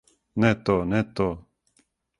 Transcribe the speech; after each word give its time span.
Не 0.43 0.49
то, 0.69 0.79
не 0.95 1.03
то! 1.21 1.29